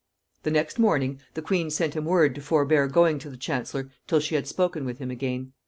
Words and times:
The 0.41 0.49
next 0.49 0.79
morning, 0.79 1.19
the 1.35 1.43
queen 1.43 1.69
sent 1.69 1.93
him 1.95 2.05
word 2.05 2.33
to 2.33 2.41
forbear 2.41 2.87
going 2.87 3.19
to 3.19 3.29
the 3.29 3.37
chancellor 3.37 3.91
till 4.07 4.19
she 4.19 4.33
had 4.33 4.47
spoken 4.47 4.83
with 4.83 4.97
him 4.97 5.11
again. 5.11 5.53